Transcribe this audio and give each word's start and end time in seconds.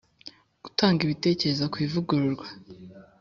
Gutanga 0.63 0.99
ibitekerezo 1.03 1.63
ku 1.71 1.77
ivugururwa 1.85 2.47